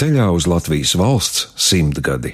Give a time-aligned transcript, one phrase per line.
[0.00, 2.30] ceļā uz Latvijas valsts simtgadi.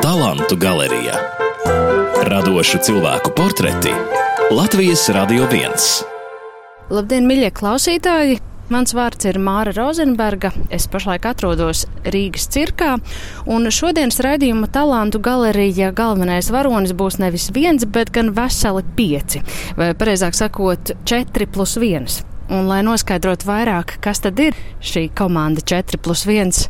[0.00, 1.18] Talantu galerijā
[2.30, 3.92] Radošu cilvēku portreti
[4.56, 5.76] Latvijas Radio 1.
[6.96, 8.40] Labdien, mīļie klausītāji!
[8.72, 10.48] Mans vārds ir Māra Rozenberga.
[10.72, 12.94] Es pašlaik atrodos Rīgas cirkā,
[13.44, 19.42] un šodienas raidījuma talantu galerija galvenais varonis būs nevis viens, bet gan veseli pieci,
[19.76, 22.22] vai precīzāk sakot, četri plus viens.
[22.48, 26.64] Un, lai noskaidrotu vairāk, kas tad ir šī komanda 4 plus 1,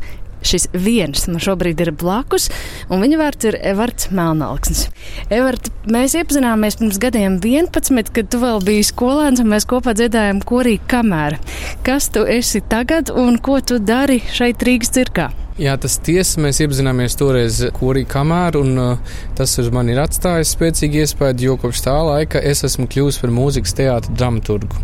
[0.47, 2.49] šis viens man šobrīd ir blakus,
[2.89, 4.87] un viņa vārds ir Evarts Melnalksnis.
[5.33, 10.43] Evart, mēs iepazināmies pirms gadiem 11, kad tu vēl biji skolēns, un mēs kopā dziedājām
[10.47, 11.39] korī kamēr.
[11.87, 15.31] Kas tu esi tagad un ko tu dari šeit Rīgas cirkā?
[15.53, 20.55] Jā, tas tiesa, mēs iepazināmies toreiz korī kamēr, un uh, tas uz mani ir atstājis
[20.55, 24.81] spēcīgi iespēju, jo kopš tā laika es esmu kļuvis par mūzikas teātra dramaturgu.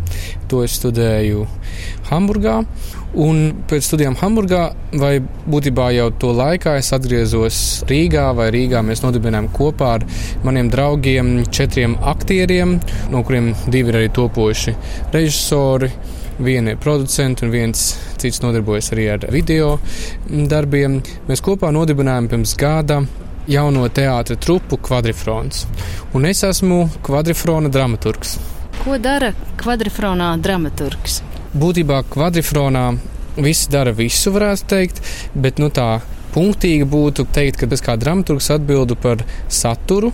[0.51, 1.47] To es studēju
[2.11, 2.59] Hamburgā,
[3.17, 4.67] un pēc studijām Hamburgā,
[5.01, 5.15] vai
[5.49, 10.05] būtībā jau to laikā es atgriezos Rīgā, vai Rīgā mēs nodibinājām kopā ar
[10.45, 12.77] maniem draugiem četriem aktieriem,
[13.09, 14.77] no kuriem divi ir arī topoši
[15.17, 15.89] režisori
[16.39, 17.81] Viena ir producents, un viens
[18.21, 19.73] cits nodarbojas arī ar video
[20.29, 21.01] darbiem.
[21.27, 23.01] Mēs kopā nodibinājām pirms gada
[23.49, 25.65] jauno teātra trupu Quadrifrons.
[26.15, 28.37] Un es esmu Quadrifrona dramaturgs.
[28.79, 31.19] Ko dara kvadrifronā dramaturgs?
[31.59, 32.85] Būtībā Quadrifronā
[33.43, 35.01] visi dara visu, varētu teikt,
[35.35, 35.99] bet nu, tā
[36.31, 40.13] punktīgi būtu teikt, ka es kā dramaturgs atbildu par saturu,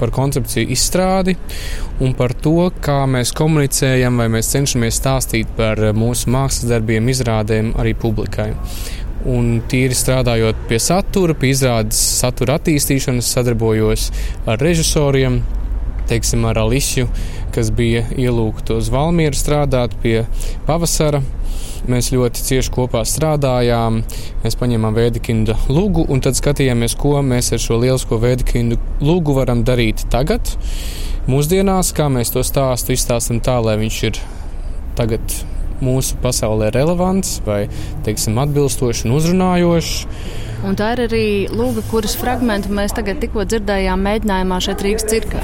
[0.00, 1.36] par koncepciju izstrādi
[2.04, 7.74] un par to, kā mēs komunicējam vai mēs cenšamies stāstīt par mūsu mākslas darbiem, izrādēm
[7.80, 8.52] arī publikai.
[9.30, 14.10] Un tīri strādājot pie satura, pie izrādes satura attīstīšanas, sadarbojos
[14.50, 15.40] ar režisoriem,
[16.10, 17.08] teiksim, ar Alisiju,
[17.54, 20.24] kas bija ielūgta uz Valmieru strādāt pie
[20.68, 21.22] pavasara.
[21.84, 24.00] Mēs ļoti cieši kopā strādājām,
[24.44, 29.66] mēs paņēmām Vēdikinda lūgu un tad skatījāmies, ko mēs ar šo lielisko Vēdikindu lūgu varam
[29.68, 30.54] darīt tagad,
[31.28, 34.22] mūsdienās, kā mēs to stāstu izstāstam tā, lai viņš ir
[34.96, 35.36] tagad
[35.84, 37.64] mūsu pasaulē relevants vai,
[38.06, 39.94] teiksim, atbilstošs un uzrunājošs.
[40.64, 45.42] Un tā ir arī lūga, kuras fragmentu mēs tagad tikko dzirdējām mēģinājumā šeit Rīgas cirkā.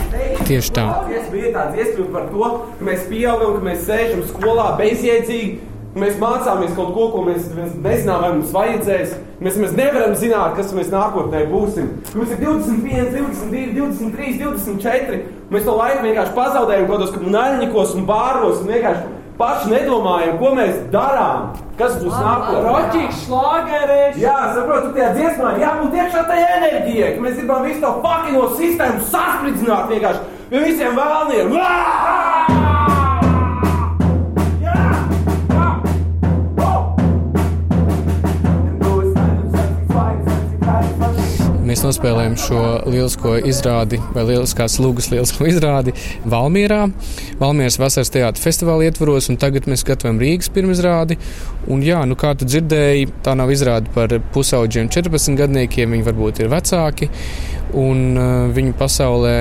[0.51, 0.85] Tieši tā.
[1.15, 2.47] Es biju tāds iespējas par to,
[2.79, 5.67] ka mēs pieaugam, ka mēs sēžam skolā bezjēdzīgi.
[6.01, 9.15] Mēs mācāmies kaut ko, ko mēs, mēs nezinām, vai mums vajadzēs.
[9.43, 11.89] Mēs, mēs nevaram zināt, kas mēs nākotnē būsim.
[12.15, 15.21] Mums ir 21, 22, 23, 24.
[15.51, 20.53] Mēs to laiku vienkārši pazaudējam kaut kādos naļņikos un bāros un vienkārši paši nedomājam, ko
[20.59, 21.51] mēs darām.
[21.81, 22.61] Kas būs nākotnē?
[22.67, 24.19] Roķīgs, šlāgeris!
[24.21, 29.07] Jā, saprotu, tajā dziesmā jābūt iekšā tajā enerģijai, ka mēs gribam visu to fakino sistēmu
[29.15, 31.57] saspridzināt vienkārši pie visiem vēlniem.
[41.71, 42.61] Mēs nospēlējām šo
[42.91, 45.93] lielisko izrādi, vai lieliskās lūgas lielisko izrādi
[46.27, 46.89] Valmierā,
[47.39, 51.15] Valmieras vasaras teātra festivāla ietvaros, un tagad mēs gatavojam Rīgas pirmizrādi.
[51.71, 56.43] Un, jā, nu, kā tu dzirdēji, tā nav izrāde par pusauģiem 14 gadniekiem, viņi varbūt
[56.43, 57.07] ir vecāki,
[57.79, 59.37] un uh, viņu pasaulē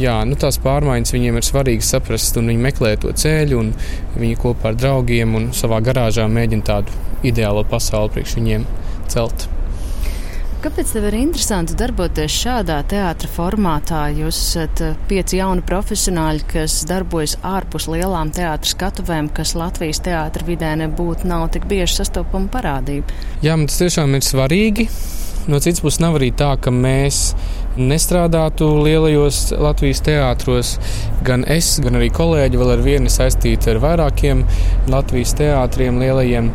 [0.00, 3.70] jā, nu, tās pārmaiņas viņiem ir svarīgi saprast, un viņi meklē to ceļu, un
[4.18, 6.98] viņi kopā ar draugiem un savā garāžā mēģina tādu
[7.30, 8.68] ideālo pasauli priekš viņiem
[9.06, 9.46] celt.
[10.60, 14.02] Kāpēc tev ir interesanti darboties šādā teātra formātā?
[14.12, 20.74] Jūs esat pieci jauni profesionāļi, kas darbojas ārpus lielām teātras skatuvēm, kas Latvijas teātra vidē
[20.82, 23.08] nebūtu nav tik bieži sastopama parādība.
[23.40, 24.90] Jā, man tas tiešām ir svarīgi.
[25.48, 27.32] No citas puses, nav arī tā, ka mēs
[27.80, 30.76] nestrādātu lielajos Latvijas teātros.
[31.24, 34.44] Gan es, gan arī kolēģi vēl ar vienu saistīti ar vairākiem
[34.92, 36.52] Latvijas teātriem lielajiem.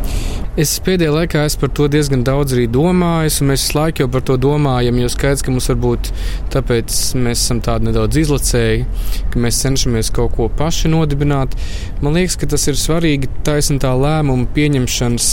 [0.55, 4.11] Es pēdējā laikā esmu par to diezgan daudz arī domājis, un mēs visu laiku jau
[4.13, 5.01] par to domājam.
[5.01, 6.11] Jo skaidrs, ka mums varbūt
[6.53, 8.85] tāpēc mēs esam tādi nedaudz izlacēji,
[9.33, 11.57] ka mēs cenšamies kaut ko paši nodibināt.
[11.99, 15.27] Man liekas, ka tas ir svarīgi taisnība tā lēmuma pieņemšanas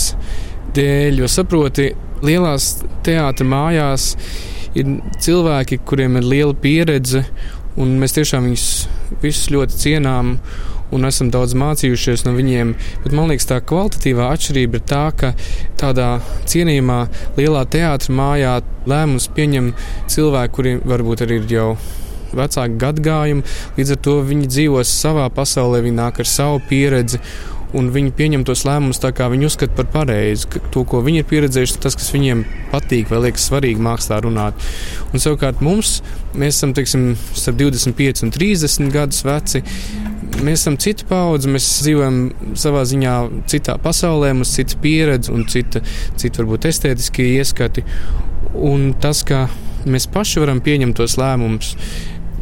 [0.75, 1.93] dēļ, jo saproti,
[2.27, 2.73] lielās
[3.07, 4.09] teātris mājās
[4.75, 4.91] ir
[5.23, 7.23] cilvēki, kuriem ir liela pieredze,
[7.79, 8.69] un mēs tiešām viņus
[9.23, 10.35] visus ļoti cienām
[10.93, 12.75] un esam daudz mācījušies no viņiem.
[13.05, 15.33] Bet man liekas, tā kvalitatīvā atšķirība ir tā, ka
[15.81, 16.11] tādā
[16.51, 17.01] cienījumā
[17.39, 18.59] lielā teātris mājā
[18.89, 19.73] lēmumus pieņem
[20.13, 21.71] cilvēki, kuriem varbūt arī ir jau
[22.37, 23.47] vecāku gadagājumu.
[23.79, 27.21] Līdz ar to viņi dzīvo savā pasaulē, viņi nāk ar savu pieredzi
[27.77, 30.61] un viņi pieņem tos lēmumus tā, kā viņi uzskata par pareizu.
[30.75, 34.67] To, ko viņi ir pieredzējuši, tas, kas viņiem patīk vai liekas svarīgi mākslā runāt.
[35.13, 36.01] Un savukārt mums,
[36.37, 39.65] mēs esam teiksim, starp 25 un 30 gadus veci.
[40.41, 43.17] Mēs esam cita paudze, mēs dzīvojam savā ziņā
[43.53, 45.83] citā pasaulē, mums ir cita pieredze un cita,
[46.19, 47.85] cita varbūt estētiskie ieskati.
[48.57, 49.45] Un tas, ka
[49.85, 51.75] mēs paši varam pieņemt tos lēmumus,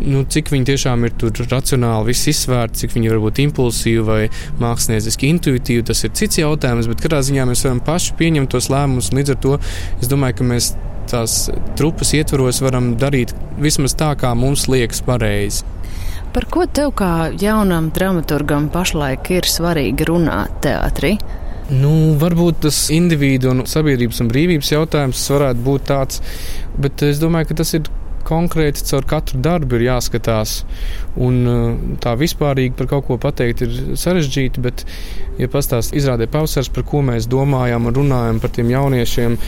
[0.01, 4.21] nu, cik viņi tiešām ir tur racionāli, viss izsvērts, cik viņi var būt impulsīvi vai
[4.63, 6.89] mākslinieciski intuitīvi, tas ir cits jautājums.
[6.91, 9.13] Bet katrā ziņā mēs varam paši pieņemt tos lēmumus.
[9.17, 9.59] Līdz ar to
[10.01, 10.73] es domāju, ka mēs
[11.11, 11.43] tās
[11.79, 15.67] trupas ietvaros varam darīt vismaz tā, kā mums liekas pareizi.
[16.31, 17.13] Par ko tev kā
[17.43, 21.17] jaunam dramaturgam pašlaik ir svarīgi runāt teātrī?
[21.71, 26.23] Nu, varbūt tas individu un sabiedrības un brīvības jautājums varētu būt tāds,
[26.79, 27.91] bet es domāju, ka tas ir
[28.27, 30.61] konkrēti caur katru darbu ir jāskatās.
[31.19, 31.41] Un,
[32.03, 34.85] tā vispārīgi par kaut ko pateikt ir sarežģīti, bet,
[35.41, 39.39] ja pastāstīs izrādē pavasars, par ko mēs domājam un runājam par tiem jauniešiem,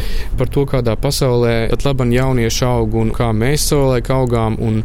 [0.40, 4.58] par to, kādā pasaulē pat labam jaunieši aug un kā mēs savulaik augām.
[4.62, 4.82] Un,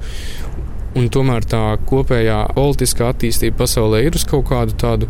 [0.97, 5.09] Un tomēr tā kopējā politiskā attīstība pasaulē ir uz kaut kādu tādu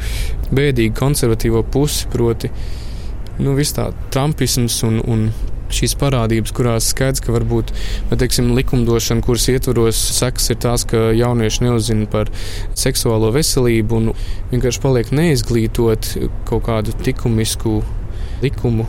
[0.52, 2.52] bēdīgu konservatīvo pusi, proti,
[3.40, 5.30] nu, viss tā trumpisms un, un
[5.74, 7.74] šīs parādības, kurās skaidrs, ka varbūt
[8.20, 12.32] teiksim, likumdošana, kuras ietvaros sekas ir tās, ka jaunieši neuzzina par
[12.78, 14.12] seksuālo veselību un
[14.54, 16.14] vienkārši paliek neizglītot
[16.48, 17.82] kaut kādu likumisku
[18.44, 18.88] likumu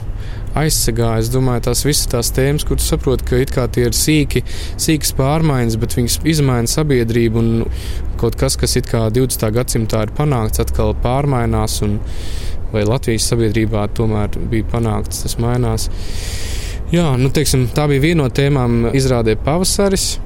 [0.56, 1.14] aizsargā.
[1.20, 4.44] Es domāju, tās visas tās tēmas, kuras saprotu, ka it kā tie ir sīki,
[4.80, 7.50] sīkas pārmaiņas, bet viņas izmaina sabiedrību un
[8.20, 9.48] kaut kas, kas it kā 20.
[9.54, 11.80] gadsimtā ir panākts, atkal pārmainās.
[11.86, 11.98] Un,
[12.72, 15.88] vai Latvijas sabiedrībā tomēr bija panākts, tas mainās.
[16.92, 20.16] Jā, nu, teiksim, tā bija viena no tēmām, izrādē pavasaris.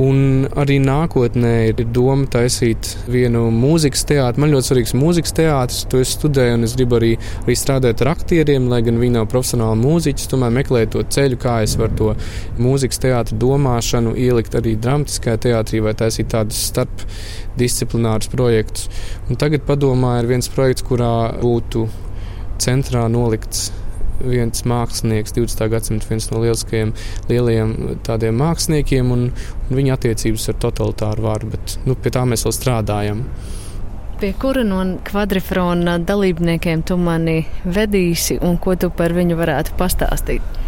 [0.00, 4.40] Un arī nākotnē ir doma taisīt vienu mūzikas teātru.
[4.40, 7.10] Man ļoti svarīgs mūzikas teātris, to es studēju, un es gribu arī,
[7.42, 10.30] arī strādāt ar aktieriem, lai gan viņi nav profesionāli mūziķi.
[10.32, 12.14] Tomēr meklēt to ceļu, kā es varu to
[12.56, 18.88] mūzikas teātru domāšanu ielikt arī dramatiskajā teātrī vai taisīt tādus starpdisciplinārus projektus.
[19.28, 21.12] Un tagad padomā ir viens projekts, kurā
[21.44, 21.84] būtu
[22.62, 23.68] centrā nolikts
[24.24, 25.68] viens mākslinieks, 20.
[25.72, 26.92] gadsimta viens no lieliskajiem
[27.30, 27.74] lielajiem
[28.06, 29.26] tādiem māksliniekiem un,
[29.68, 33.24] un viņa attiecības ar totalitāru varu, bet nu, pie tā mēs vēl strādājam.
[34.22, 40.60] Pie kura no kvadrifrona dalībniekiem tu mani vedīsi un ko tu par viņu varētu pastāstīt?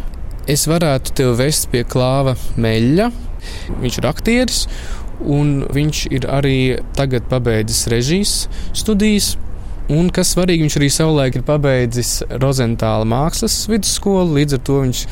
[0.50, 3.08] Es varētu tevi vest pie Klāva Meļa.
[3.80, 4.58] Viņš ir aktieris,
[5.20, 6.58] un viņš ir arī
[6.98, 8.34] tagad pabeidzis režijas
[8.76, 9.34] studijas.
[9.92, 15.02] Un, kas svarīgi, viņš arī savulaik ir pabeidzis Rozentāla mākslas vidusskolu, līdz ar to viņš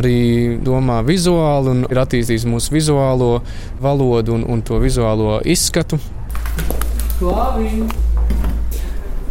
[0.00, 0.20] arī
[0.64, 3.34] domā vizuāli un ir attīstījis mūsu vizuālo
[3.84, 6.00] valodu un, un to vizuālo izskatu.
[7.20, 7.84] Klāvī!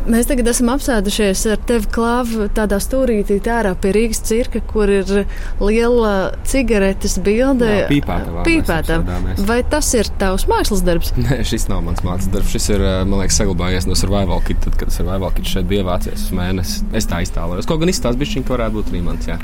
[0.03, 5.11] Mēs tagad esam apsēdušies ar tevi klāvu tādā stūrītī ārā pie Rīgas cirka, kur ir
[5.63, 6.13] liela
[6.49, 7.69] cigaretes bilde.
[7.69, 8.43] Jā, pīpēta.
[8.47, 8.97] Pīpēta.
[9.47, 11.13] Vai tas ir tavs mākslas darbs?
[11.23, 12.51] Nē, šis nav mans mākslas darbs.
[12.51, 16.27] Šis ir, man liekas, saglabājies no survival kit, tad, kad survival kit šeit bija ievācies
[16.27, 16.83] uz mēnesi.
[16.99, 17.69] Es tā iztēlojos.
[17.69, 19.39] Kaut gan izstāsts bišķiņ, ka varētu būt arī mans, jā.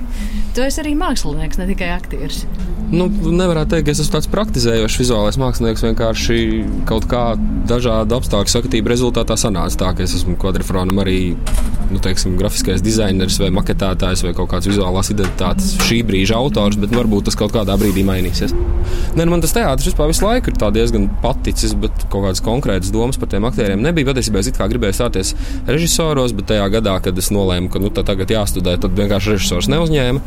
[0.57, 2.43] Tu esi arī mākslinieks, ne tikai aktieris.
[2.89, 5.83] Nu, nevarētu teikt, ka es esmu tāds praktizējošs vizuālais mākslinieks.
[5.85, 6.37] Vienkārši
[6.89, 7.23] kaut kā
[7.69, 11.19] dažādu apstākļu sakatību rezultātā sanāca tā, ka es esmu kvadrifronam arī
[11.89, 16.93] nu, teiksim, grafiskais dizainers vai maketētājs vai kaut kāds vizuālās identitātes šī brīža autors, bet
[16.93, 18.53] varbūt tas kaut kādā brīdī mainīsies.
[19.17, 22.93] Nē, nu, man tas teātris vispār visu laiku ir diezgan paticis, bet kaut kādas konkrētas
[22.93, 24.11] domas par tiem aktieriem nebija.
[24.11, 25.33] Patiesībā es gribēju stāties
[25.67, 30.21] režisoros, bet tajā gadā, kad es nolēmu, ka nu, tagad jāstudē, tad vienkārši režisors neuzņēma.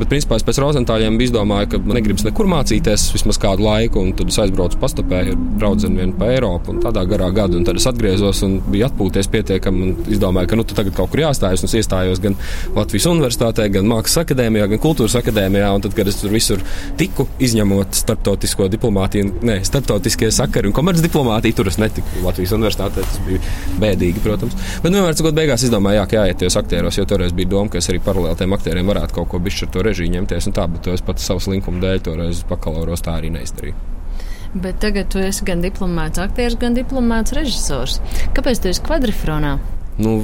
[0.00, 4.14] Bet, principā, es pēc rozentāļiem izdomāju, ka man negribas nekur mācīties vismaz kādu laiku, un
[4.18, 7.86] tad es aizbraucu pastapēju, braucu vienu pa Eiropu un tādā garā gadu, un tad es
[7.90, 11.64] atgriezos un biju atpūties pietiekami un izdomāju, ka nu, tagad kaut kur jāstājas.
[11.64, 12.36] Es iestājos gan
[12.74, 16.62] Latvijas Universitātē, gan Mākslas akadēmijā, gan Kultūras akadēmijā, un tad, kad es tur visur
[17.00, 23.04] tiku, izņemot starptautisko diplomātiju, ne, starptautiskie sakari un komercdiplomātiju, tur es netiku Latvijas Universitātē.
[23.04, 23.40] Tas bija
[23.82, 24.56] bēdīgi, protams.
[24.82, 27.72] Bet nu, vienmēr, cikot beigās izdomāju, jā, ka jāiet tajos aktieros, jo toreiz bija doma,
[27.72, 30.68] ka es arī paralēli tiem aktieriem varētu kaut ko bišķi ar to režiju ņemties tā,
[30.70, 33.76] bet to es pats savas linkuma dēļ toreiz bakalauros tā arī neizdarīju.
[34.54, 37.98] Bet tagad tu esi gan diplomāts aktieris, gan diplomāts režisors.
[38.36, 39.56] Kāpēc tu esi kvadrifronā?
[39.98, 40.14] Nu,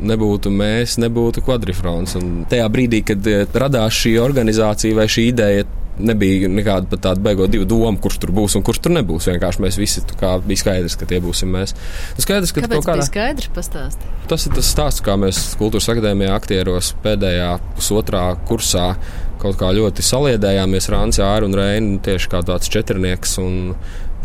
[0.00, 2.16] nebūtu mēs, nebūtu kvadrifrons.
[2.20, 5.66] Un tajā brīdī, kad eh, radās šī organizācija vai šī ideja,
[6.00, 9.28] nebija nekāda pat tāda beigot divu domu, kurš tur būs un kurš tur nebūs.
[9.30, 11.74] Vienkārši mēs visi bija skaidrs, ka tie būsim mēs.
[12.16, 12.98] Nu, skaidrs, ka Kāpēc kādā...
[13.00, 14.06] bija skaidrs pastāst?
[14.30, 18.92] Tas ir tas stāsts, kā mēs kultūras akadēmijā aktieros pēdējā pusotrā kursā
[19.40, 23.38] kaut kā ļoti saliedējāmies Rāns, Jāra un Reina tieši kā tāds četrnieks.
[23.42, 23.74] Un,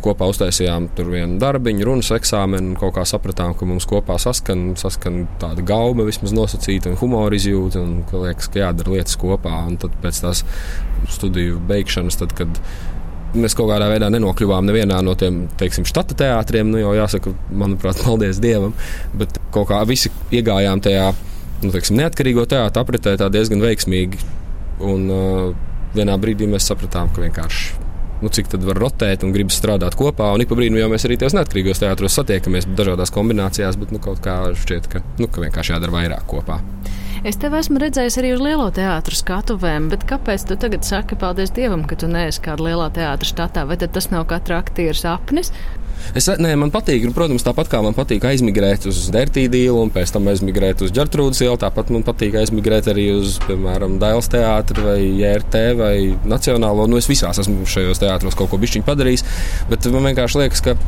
[0.05, 4.75] kopā uztaisījām tur vienu darbiņu, runas eksāmenu, un kaut kā sapratām, ka mums kopā saskan,
[4.79, 9.55] saskan tāda gauma vismaz nosacīta un humora izjūta, un ka liekas, ka jādara lietas kopā.
[9.69, 10.43] Un tad pēc tās
[11.15, 12.62] studiju beigšanas, tad, kad
[13.36, 16.69] mēs kaut kādā veidā nenokļuvām nevienā no tiem teiksim, štata teātriem.
[16.72, 18.75] Nu, jau jāsaka, manuprāt, paldies Dievam.
[19.17, 21.12] Bet kaut kā visi iegājām tajā
[21.63, 24.22] nu, teiksim, neatkarīgo teātrī apritē diezgan veiksmīgi.
[24.84, 25.55] Un uh,
[25.96, 27.86] vienā brīdī mēs sapratām, ka vienkārši
[28.22, 30.32] nu, cik tad var rotēt un gribas strādāt kopā.
[30.36, 34.01] Un ik pa brīdim jau mēs arī tajos neatkarīgos teātros satiekamies dažādās kombinācijās, bet nu,
[34.03, 36.62] kaut kā šķiet, ka, nu, ka vienkārši jādara vairāk kopā.
[37.25, 41.53] Es tevi esmu redzējis arī uz lielo teātrus skatuvēm, bet kāpēc tu tagad saki paldies
[41.55, 43.65] Dievam, ka tu neesi kāda lielā teātra štatā?
[43.65, 45.50] Vai tas nav katra aktiera sapnis?
[46.15, 49.91] Es, nē, man patīk, nu, protams, tāpat kā man patīk aizmigrēt uz Dērtīdu ielu un
[49.93, 54.85] pēc tam aizmigrēt uz Džertrūdas ielu, tāpat man patīk aizmigrēt arī uz, piemēram, Dailas teātru
[54.87, 55.95] vai JRT vai
[56.29, 56.87] Nacionālo.
[56.91, 59.25] Nu, es visās esmu šajos teātros kaut ko bišķiņu padarījis,
[59.71, 60.79] bet man vienkārši liekas, ka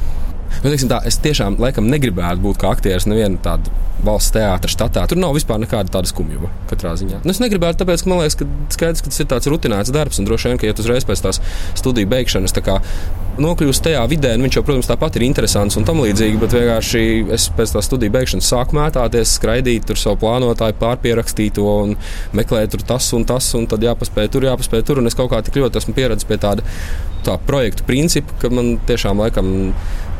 [0.63, 5.05] Nu, tā, es tiešām laikam negribētu būt kā aktieris nevienā tādā valsts teātris štatā.
[5.09, 7.21] Tur nav vispār nekāda tāda skumjuma katrā ziņā.
[7.23, 10.19] Nu, es negribētu, tāpēc, ka man liekas, ka, skaidrs, ka tas ir tāds rutinēts darbs,
[10.21, 11.41] un droši vien, ka, ja uzreiz pēc tās
[11.79, 12.77] studiju beigšanas tā kā,
[13.41, 17.03] nokļūsi tajā vidē, nu, viņš jau, protams, tāpat ir interesants un tam līdzīgi, bet vienkārši
[17.37, 21.93] es pēc tā studiju beigšanas sāku mētāties, skraidīt tur savu plānotāju, pārpierakstīt to un
[22.37, 25.43] meklēt tur tas un tas, un tad jāpaspēj tur, jāpaspēj tur, un es kaut kā
[25.45, 26.65] tik ļoti esmu pieredzējis pie tāda
[27.27, 29.53] tā projektu principa, ka man tiešām laikam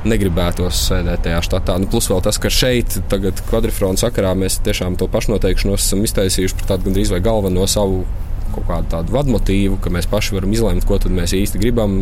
[0.06, 1.80] negribētos sēdēt tajā štatā.
[1.82, 6.58] Nu, plus vēl tas, ka šeit, tagad kvadrifrona sakarā, mēs tiešām to pašnoteikšanos esam iztaisījuši
[6.60, 8.06] par tādu gandrīz vai galveno savu
[8.58, 12.00] kaut kādu tādu vadmotīvu, ka mēs paši varam izlemt, ko mēs īsti gribam.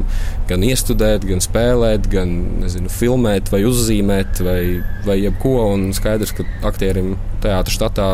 [0.49, 2.33] Gan iestudēt, gan spēlēt, gan
[2.63, 4.59] nezinu, filmēt, vai uzzīmēt, vai,
[5.07, 5.57] vai jebko.
[5.75, 8.09] Un skaidrs, ka aktierim teātris štatā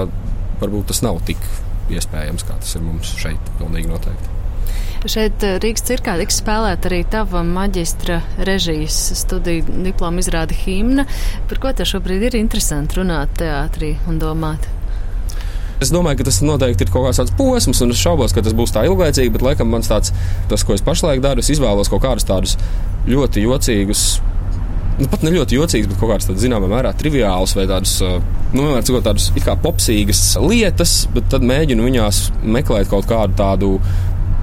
[0.62, 1.42] varbūt tas nav tik
[1.92, 4.41] iespējams, kā tas ir mums šeit, pilnīgi noteikti.
[5.10, 11.08] Šeit eh, Rīgas cirkā tiks spēlēta arī tava maģistra režijas studiju diploma izrāda himna.
[11.50, 14.68] Par ko te šobrīd ir interesanti runāt teātrī un domāt?
[15.82, 18.54] Es domāju, ka tas noteikti ir kaut kāds tāds posms, un es šaubos, ka tas
[18.54, 19.34] būs tā ilglaicīgi.
[19.34, 20.14] Bet, laikam, mans tāds,
[20.52, 22.60] tas, ko es pašlaik daru, es izvēlos kaut kādus tādus
[23.10, 24.06] ļoti jocīgus
[25.02, 28.20] nu, pat ne ļoti jocīgs, bet kaut kāds tāds zināmā mērā triviāls vai tāds, eh,
[28.54, 33.38] nu, vienmēr cikot tādas it kā popsīgas lietas, bet tad mēģinu viņās meklēt kaut kādu
[33.40, 33.72] tādu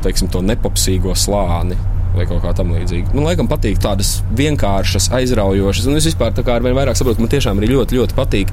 [0.04, 1.78] teiksim, to nepopsīgo slāni.
[2.16, 3.12] Vai kaut kā tamlīdzīga.
[3.14, 5.86] Man laikam patīk tādas vienkāršas, aizraujošas.
[5.90, 8.16] Un es vispār tā kā ar vien vairāk saprotu, ka man tiešām arī ļoti, ļoti
[8.16, 8.50] patīk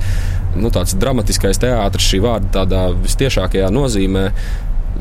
[0.60, 4.26] nu, tāds dramatiskais teātris, šī vārda tādā vistiešākajā nozīmē.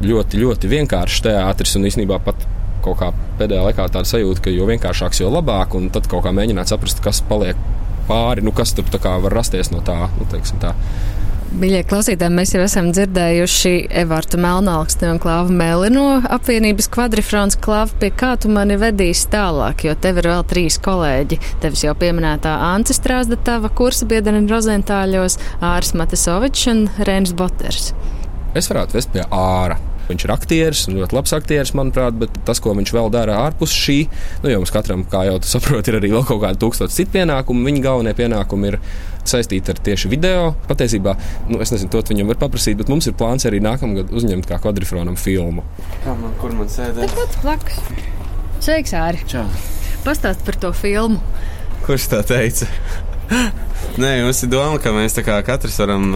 [0.05, 2.47] Ļoti, ļoti vienkāršs teātris un īstenībā pat
[2.85, 6.33] kaut kā pēdējā laikā tāda sajūta, ka jo vienkāršāks, jo labāk, un tad kaut kā
[6.37, 7.59] mēģināt saprast, kas paliek
[8.09, 10.09] pāri, nu, kas tur var rasties no tā.
[10.19, 10.29] Nu,
[10.61, 10.75] tā.
[11.55, 17.95] Mīļie klausītāji, mēs jau esam dzirdējuši Evartu Melnākstu un Klāvu Meli no apvienības kvadrifrons Klāvu,
[18.01, 21.39] pie kā tu mani vedīsi tālāk, jo tev ir vēl trīs kolēģi.
[21.63, 27.93] Tevis jau pieminētā Ance Strāzda, tava kursa biedrene Rozentāļos, Ārs Matesovičs un Rēns Boters.
[28.59, 29.79] Es varētu vest pie āra.
[30.05, 34.03] Viņš ir aktieris, ļoti labs aktieris, manuprāt, bet tas, ko viņš vēl dara ārpus šī,
[34.43, 37.15] nu, jau mums katram, kā jau tu saproti, ir arī vēl kaut kādi tūkstoši citu
[37.15, 37.65] pienākumu.
[37.71, 38.79] Viņa galvenie pienākumi ir
[39.31, 40.51] saistīti ar tieši video.
[40.69, 41.15] Patiesībā,
[41.51, 44.61] nu, es nezinu, to viņam var paprasīt, bet mums ir plāns arī nākamgad uzņemt kā
[44.63, 45.65] kvadrifronam filmu.
[46.05, 47.15] Kā man, kur man sēdēt?
[47.15, 47.81] Tas blakus.
[48.65, 49.25] Sveiks, Āri!
[49.29, 49.47] Čau!
[50.05, 51.21] Pastāst par to filmu.
[51.85, 52.69] Kurš tā teica?
[54.03, 56.15] Nē, mums ir doma, ka mēs kā katrs varam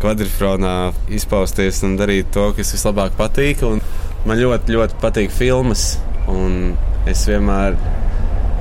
[0.00, 0.74] kvadrifronā
[1.12, 3.64] izpausties un darīt to, kas vislabāk patīk.
[3.68, 3.82] Un
[4.28, 5.94] man ļoti, ļoti patīk filmas,
[6.32, 6.74] un
[7.10, 7.76] es vienmēr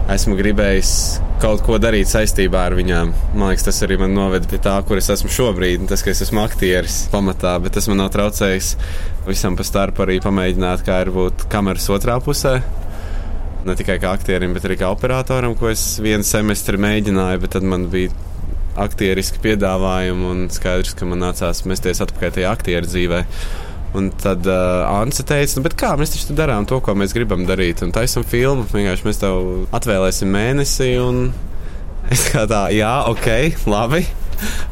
[0.10, 0.92] esmu gribējis
[1.39, 3.12] kaut ko darīt saistībā ar viņām.
[3.36, 5.86] Man liekas, tas arī man noveda pie tā, kur es esmu šobrīd.
[5.89, 8.74] Tas, ka es esmu aktieris pamatā, bet tas man nav traucējis
[9.28, 12.58] visam pa starpu arī pamēģināt, kā ir būt kameras otrā pusē.
[13.68, 17.68] Ne tikai kā aktierim, bet arī kā operatoram, ko es vienu semestri mēģināju, bet tad
[17.68, 18.16] man bija
[18.80, 23.25] aktieriski piedāvājumi, un skaidrs, ka man nācās mesties atpakaļ tajā aktieru dzīvē.
[23.98, 27.81] Un tad uh, Anse teica, nu, kā mēs taču darām to, ko mēs gribam darīt.
[27.86, 29.39] Un taisam filmu, vienkārši mēs tev
[29.74, 30.91] atvēlēsim mēnesi.
[31.01, 31.29] Un
[32.13, 33.29] es kā tā, jā, ok,
[33.69, 34.05] labi.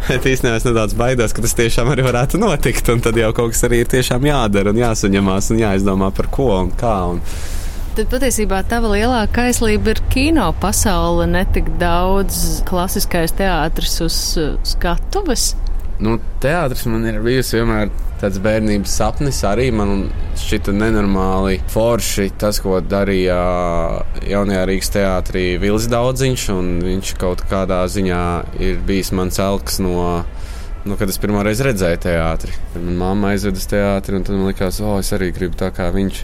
[0.07, 2.93] Bet īstenībā es nedaudz baidos, ka tas tiešām arī varētu notikt.
[2.93, 6.51] Un tad jau kaut kas arī ir tiešām jādara un jāsaņemās un jāizdomā par ko
[6.61, 6.97] un kā.
[7.15, 7.23] Un
[7.97, 14.17] Tad patiesībā tava lielākā aizlība ir kino pasaule, ne tik daudz klasiskais teātris uz
[14.69, 15.55] skatuves.
[15.97, 17.89] Nu, teātris man ir bijis vienmēr
[18.21, 19.39] tāds bērnības sapnis.
[19.49, 23.37] Arī man šķita nenormāli forši tas, ko darīja
[24.29, 26.45] jaunajā Rīgas teātrī Vils Daudziņš.
[26.85, 28.23] Viņš kaut kādā ziņā
[28.61, 30.23] ir bijis mans elks no.
[30.87, 34.37] Nu, kad es pirmo reizi redzēju teātri, tad manā mamma aizveda uz teātri, un tad
[34.37, 36.21] man likās, o, oh, es arī gribu tā kā viņš.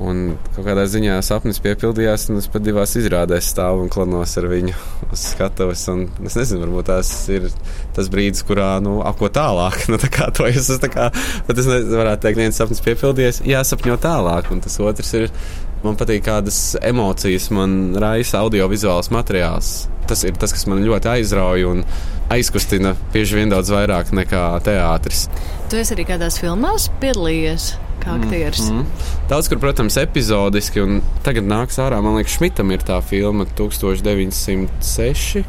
[0.00, 0.20] Un
[0.56, 4.72] kādā ziņā sapnis piepildījās, un es pat divās izrādēs stāvu un klanos ar viņu
[5.10, 5.82] uz skatuves.
[6.24, 7.50] Es nezinu, varbūt tas ir
[7.96, 9.82] tas brīdis, kurā nu, ap ko tālāk.
[9.90, 11.08] Nu, tā kā to es, es, kā,
[11.50, 15.34] es varētu teikt, viens sapnis piepildījies, jāsapņo tālāk, un tas otrs ir.
[15.80, 19.88] Man patīk, kādas emocijas man raisa audiovizuāls materiāls.
[20.08, 21.84] Tas ir tas, kas man ļoti aizrauja un
[22.30, 25.26] aizkustina bieži vien daudz vairāk nekā teātris.
[25.72, 27.72] Tu esi arī kādās filmās piedalījies?
[28.02, 28.70] Kā aktieris.
[28.70, 28.84] Mm -hmm.
[29.28, 35.44] Daudz, kur, protams, epizodiski, un tagad nāks ārā, man liekas, Šmitam ir tā filma 1906.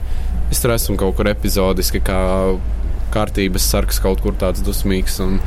[0.52, 2.58] Es tur esmu kaut kur epizodiski, kā
[3.12, 5.20] kārtības sargs, kaut kur tāds dusmīgs.
[5.24, 5.40] Un,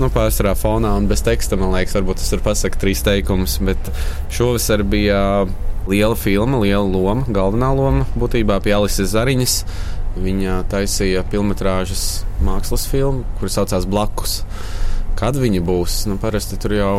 [0.00, 3.58] nu, pārsvarā fonā un bez teksta, man liekas, varbūt tas var pasakāt trīs teikumus.
[3.58, 3.92] Bet
[4.30, 5.46] šovasar bija
[5.88, 9.58] liela filma, liela loma, galvenā loma būtībā pie Alises Zariņas.
[10.22, 11.56] Viņa taisīja filmu
[12.44, 14.42] mākslas filmu, kuras saucās Blakus.
[15.18, 16.02] Kad viņi būs?
[16.10, 16.96] Nu, parasti tur jau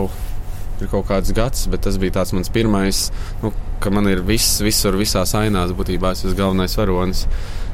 [0.81, 3.05] ir kaut kāds gads, bet tas bija mans pirmais,
[3.43, 3.53] nu,
[3.83, 7.25] ka man ir viss, visur, visās ainās būtībā es esmu galvenais varonis.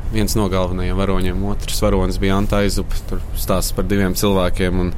[0.10, 2.98] Viens no galvenajiem varoņiem, otrs varonis bija Anta Aizupa.
[3.10, 4.90] Tur stāsta par diviem cilvēkiem un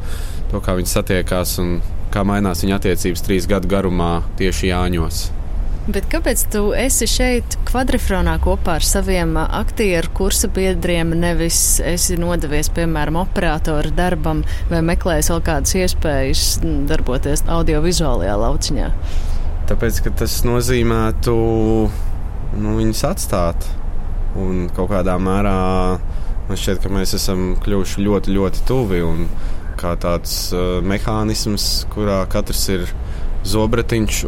[0.51, 1.81] to, kā viņi satiekās un
[2.13, 5.40] kā mainās viņa attiecības trīs gadu garumā tieši Jāņos.
[5.89, 12.69] Bet kāpēc tu esi šeit kvadrifronā kopā ar saviem aktieru kursa biedriem, nevis esi nodevies,
[12.75, 16.43] piemēram, operatora darbam vai meklējis vēl kādas iespējas
[16.89, 18.91] darboties audiovizuālajā lauciņā?
[19.71, 21.33] Tāpēc, ka tas nozīmētu
[22.61, 23.65] nu, viņus atstāt
[24.37, 25.57] un kaut kādā mērā
[26.45, 29.25] man šķiet, ka mēs esam kļuvuši ļoti, ļoti tuvi un
[29.81, 32.85] kā tāds uh, mehānisms, kurā katrs ir
[33.47, 34.21] zobratiņš.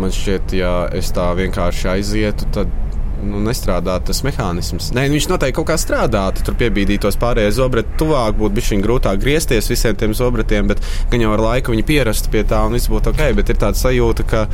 [0.00, 2.72] Man šķiet, ja es tā vienkārši aizietu, tad
[3.24, 4.90] nu, nestrādātu tas mehānisms.
[4.96, 6.44] Nē, viņš noteikti kaut kā strādātu.
[6.46, 11.32] Tur piebīdītos pārējie zobrati, tuvāk būtu bijis grūtāk griezties visiem tiem zobratiem, bet gan jau
[11.36, 13.24] ar laiku viņi pierastu pie tā un viss būtu ok.
[13.38, 14.44] Bet ir tāda sajūta, ka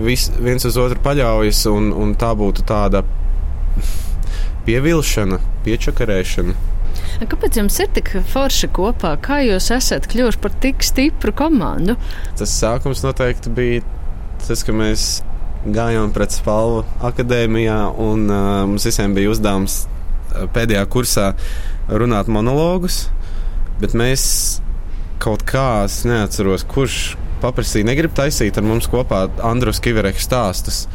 [0.00, 3.04] vis, viens uz otru paļaujas un, un tā būtu tāda
[4.66, 6.58] pievilšana, piečakarēšana.
[7.20, 9.12] Kāpēc jums ir tik forši kopā?
[9.20, 11.98] Kā jūs esat kļuvuši par tik stipru komandu?
[12.40, 13.82] Tas sākums noteikti bija
[14.46, 15.08] tas, ka mēs
[15.68, 19.82] gājām pret spalvu akadēmijā, un uh, mums visiem bija uzdevums
[20.54, 21.32] pēdējā kursā
[21.90, 23.02] runāt monologus,
[23.82, 24.24] bet mēs
[25.20, 27.00] kaut kā, es neatceros, kurš
[27.42, 30.86] paprasīja, negrib taisīt ar mums kopā Andrus Kivereka stāstus.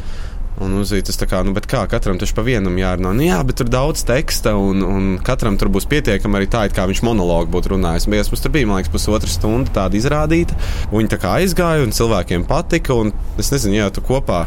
[0.64, 3.10] Un uzzīt, tas tā kā, nu, kā katram taču pa vienam jārunā.
[3.12, 6.76] Nu, jā, bet tur daudz teksta, un, un katram tur būs pietiekami arī tā, it
[6.76, 8.08] kā viņš monologu būtu runājis.
[8.08, 10.56] Mēs mums tur bija, man liekas, pusotra stunda tāda izrādīta.
[10.94, 14.46] Viņi tā kā aizgāja, un cilvēkiem patika, un es nezinu, ja tu kopā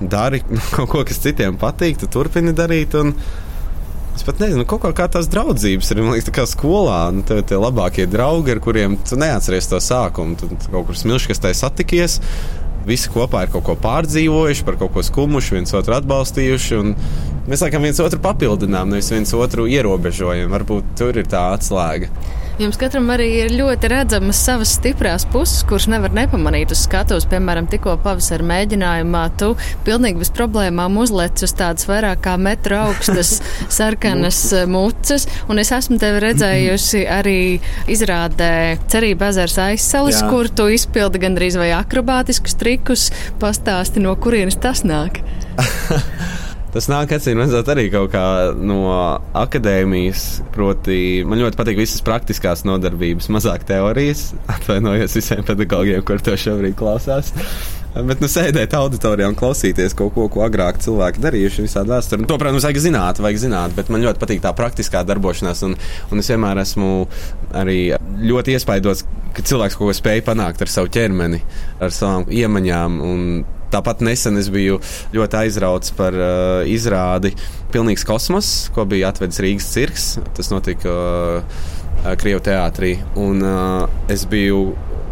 [0.00, 0.42] dari
[0.76, 3.00] kaut ko, kas citiem patīk, tu turpini darīt.
[3.00, 3.16] Un,
[4.14, 5.98] Es pat nezinu, kaut kā, tās draudzības ir.
[5.98, 9.80] Man liekas, tā kā skolā, nu, tie, tie labākie draugi, ar kuriem tu neatceries to
[9.82, 10.36] sākumu.
[10.38, 12.20] Tu kaut kur smilškas tai satikies,
[12.88, 16.80] visi kopā ir kaut ko pārdzīvojuši, par kaut ko skumuši, viens otru atbalstījuši.
[17.48, 20.52] Mēs laikam viens otru papildinām, nevis viens otru ierobežojam.
[20.54, 22.12] Varbūt tur ir tā atslēga.
[22.54, 27.26] Jums katram arī ir ļoti redzamas savas stiprās puses, kuras nevar nepamanīt uz skatuves.
[27.26, 29.48] Piemēram, tikko pavasarī mēģinājumā tu
[29.82, 33.40] pilnīgi bez problēmām uzlec uz tādas vairāk kā metru augstas
[33.76, 37.36] sarkanas eh, mucas, un es esmu tevi redzējusi arī
[37.90, 38.52] izrādē
[38.86, 40.30] Cerība ezers aizsalis, Jā.
[40.30, 43.10] kur tu izpildi gandrīz vai akrobātiskus trikus.
[43.42, 45.24] Pastāsti, no kurienes tas nāk?
[46.74, 48.24] Tas nāk, acīm redzot, arī kaut kā
[48.58, 48.80] no
[49.38, 50.24] akadēmijas.
[50.56, 54.32] Proti, man ļoti patīk visas praktiskās nodarbības, mazāk teorijas.
[54.56, 57.30] Atvainojos visiem pedagogiem, kur to šobrīd klausās.
[57.94, 62.24] Bet, nu, sēdēt auditorijā un klausīties kaut ko, ko agrāk cilvēki darījuši, visādi vēsturē.
[62.24, 65.62] Nu, to, protams, vajag zināt, vajag zināt, bet man ļoti patīk tā praktiskā darbošanās.
[65.68, 65.76] Un,
[66.10, 66.88] un es vienmēr esmu
[67.54, 67.78] arī
[68.18, 69.06] ļoti iespaidots,
[69.36, 71.38] ka cilvēks kaut ko spēj panākt ar savu ķermeni,
[71.78, 72.98] ar savām iemaņām.
[73.74, 74.78] Tāpat nesen es biju
[75.14, 77.34] ļoti aizrauts par uh, izrādi
[77.74, 80.08] Pilnīgs kosmos, ko bija atvedis Rīgas cirks.
[80.36, 81.62] Tas notika uh,
[82.20, 82.96] Krievijas teātrī.
[83.18, 84.68] Un uh, es biju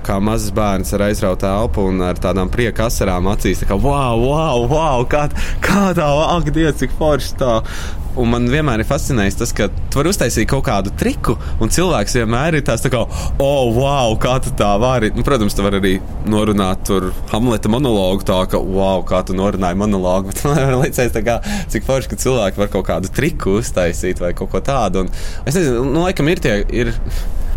[0.07, 3.63] kā mazs bērns ar aizrautu elpu un ar tādām prieka asarām acīs.
[3.63, 5.29] Tā kā, wow, wow, wow, kā,
[5.63, 7.59] kā tā, ak, Dievs, cik forši tā.
[8.21, 12.19] Un man vienmēr ir fascinējis tas, ka tu vari uztaisīt kaut kādu triku, un cilvēks
[12.19, 13.01] vienmēr ir tāds, tā kā,
[13.41, 15.09] oh, wow, kā tu tā vari.
[15.17, 15.95] Nu, protams, tu vari arī
[16.29, 20.29] norunāt tur Hamleta monologu, tā ka, wow, kā tu norunāji monologu.
[20.33, 21.39] Bet man liekas, kā,
[21.73, 25.07] cik forši, ka cilvēki var kaut kādu triku uztaisīt vai kaut ko tādu.
[25.07, 25.15] Un
[25.49, 26.59] es nezinu, nu, laikam ir tie.
[26.73, 26.93] Ir,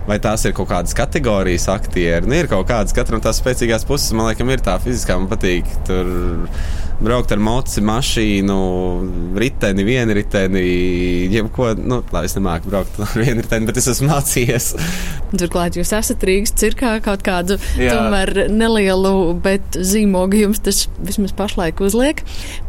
[0.06, 2.30] vai tās ir kaut kādas kategorijas aktieri.
[2.30, 5.18] Nu, ir kaut kādas, katram tās spēcīgās puses, man liekas, ir tā fiziskā.
[5.20, 6.12] Man patīk tur
[7.04, 8.58] braukt ar moci, mašīnu,
[9.40, 10.64] riteni, vienu riteni,
[11.34, 11.74] jebko.
[11.80, 14.70] Nu, labi, es nemāku braukt ar vienu riteni, bet es esmu mācījies.
[15.36, 17.98] Turklāt jūs esat Rīgas cirkā kaut kādu Jā.
[17.98, 22.24] tomēr nelielu, bet zīmogu jums tas vismaz pašlaik uzliek.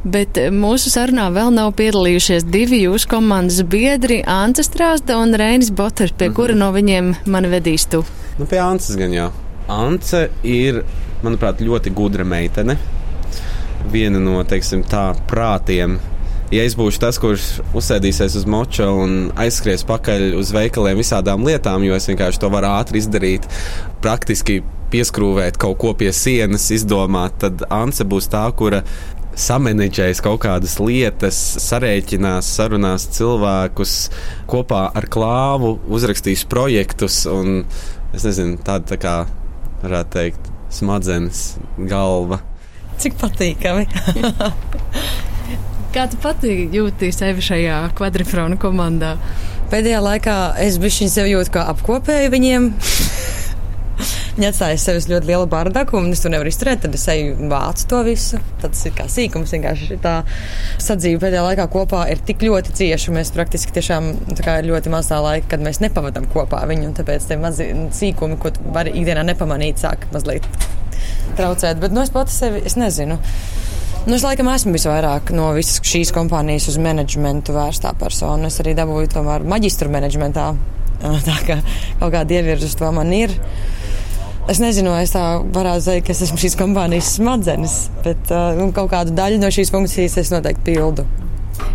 [0.04, 6.16] Bet mūsu sarunā vēl nav piedalījušies divi jūsu komandas biedri- Anta Strāzda un Reinis Boters,
[6.18, 8.02] pie kura no viņiem mani vedīs tu.
[8.38, 9.30] Nu, pie Ances gan jau.
[9.72, 10.82] Ance ir,
[11.24, 12.76] manuprāt, ļoti gudra meitene.
[13.92, 15.98] Viena no, teiksim, tā prātiem.
[16.54, 21.82] Ja es būšu tas, kurš uzsēdīsies uz moča un aizskries pakaļ uz veikaliem visādām lietām,
[21.86, 23.48] jo es vienkārši to varu ātri izdarīt,
[24.02, 24.60] praktiski
[24.92, 28.84] pieskrūvēt kaut ko pie sienas, izdomāt, tad Ance būs tā, kura
[29.36, 33.96] samanģēs kaut kādas lietas, sarēķinās, sarunās cilvēkus
[34.48, 37.64] kopā ar klāvu, uzrakstīs projektus un
[38.16, 39.16] es nezinu, tāda tā kā
[39.82, 41.48] varētu teikt, smadzenes,
[41.90, 42.40] galva.
[43.02, 43.84] Cik patīkami.
[45.96, 49.16] Kā tu pati jūti sevi šajā kvadrifrona komandā?
[49.72, 52.68] Pēdējā laikā es bišķiņ sevi jūtu kā apkopēju viņiem.
[54.36, 56.82] Viņa atstāja sevi uz ļoti lielu bardaku, un es to nevaru izturēt.
[56.84, 58.42] Tad es eju vācu to visu.
[58.60, 59.54] Tas ir kā sīkums.
[59.56, 60.18] Vienkārši tā
[60.84, 63.16] sadzīve pēdējā laikā kopā ir tik ļoti cieša.
[63.16, 66.92] Mēs praktiski tiešām ir ļoti maz tā laika, kad mēs nepavadām kopā viņu.
[67.00, 70.44] Tāpēc tie mazi sīkumi, ko var ikdienā nepamanīt, sāk mazliet
[71.38, 71.80] traucēt.
[71.82, 73.18] Bet no es pati sevi, es nezinu.
[74.06, 78.46] Nu, es laikam esmu visvairāk no visas šīs kompānijas uz menedžmentu vērstā persona.
[78.46, 80.52] Es arī dabūju tomēr maģistru menedžmentā.
[81.26, 81.58] Tā kā
[81.98, 83.34] kaut kāda ievirza uz to man ir.
[84.46, 88.92] Es nezinu, es tā varētu teikt, ka es esmu šīs kompānijas smadzenes, bet uh, kaut
[88.92, 91.06] kādu daļu no šīs funkcijas es noteikti pildu.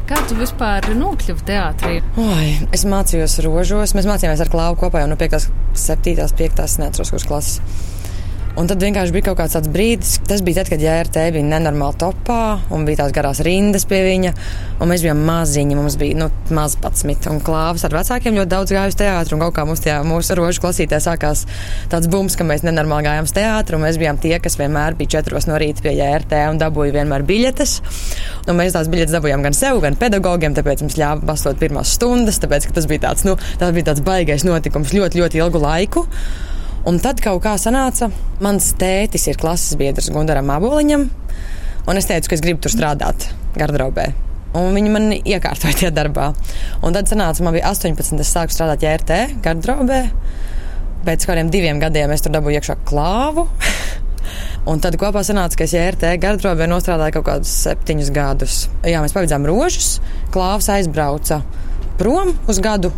[0.07, 1.97] Kā tu vispār nokļuvi teātrī?
[2.19, 3.91] Oi, es mācījos rožos.
[3.97, 7.90] Mēs mācījāmies ar klāvu kopā jau no 5, 7, 5, neatceros, kuras klases.
[8.59, 11.95] Un tad vienkārši bija kaut kāds tāds brīdis, tas bija tad, kad JRT bija nenormāli
[12.01, 12.41] topā
[12.75, 14.33] un bija tās garās rindas pie viņa.
[14.91, 18.73] Mēs bijām maziņi, mums bija nu, maz pats mit un klāvas ar vecākiem ļoti daudz
[18.75, 19.39] gājuši teātrī.
[19.41, 21.45] Kaut kā mums tajā mūsu rožu klasītē sākās
[21.93, 23.79] tāds bums, ka mēs nenormāli gājām uz teātru.
[23.81, 27.79] Mēs bijām tie, kas vienmēr bija četros no rīta pie JRT un dabūja vienmēr biļetes.
[28.51, 32.41] Un mēs tās biļetes dabūjām gan sev, gan pedagogiem, tāpēc mums ļāva basot pirmās stundas,
[32.43, 36.09] tāpēc tas bija tāds, nu, tas bija tāds baigais notikums ļoti, ļoti ilgu laiku.
[36.89, 38.07] Un tad kaut kā sanāca,
[38.41, 41.03] mans tētis ir klases biedrs Gundaram Aboliņam,
[41.85, 44.07] un es teicu, ka es gribu tur strādāt gardrobē.
[44.57, 46.31] Un viņi man iekārtoja tajā darbā.
[46.81, 50.01] Un tad sanāca, man bija 18, es sāku strādāt JRT gardrobē.
[51.05, 53.45] Pēc kādiem diviem gadiem es tur dabūju iekšā klāvu.
[54.71, 58.57] Un tad kopā sanāca, ka es JRT gardrobē nostrādāju kaut kādus septiņus gadus.
[58.81, 59.95] Jā, mēs pavadījām rožus,
[60.33, 61.43] klāvs aizbrauca
[62.01, 62.89] prom uz gadu,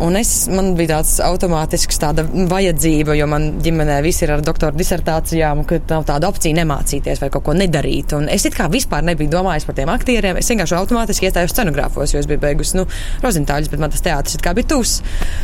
[0.00, 4.74] Un es, man bija tāds automātisks tāda vajadzība, jo man ģimenē viss ir ar doktora
[4.74, 8.14] disertācijām, ka nav tāda opcija nemācīties vai kaut ko nedarīt.
[8.16, 10.40] Un es it kā vispār nebiju domājis par tiem aktieriem.
[10.40, 12.86] Es vienkārši automātiski iestājos scenogrāfos, jo es biju beigusi nu,
[13.22, 14.98] rozintāļus, bet man tas teātris it kā bija tūs.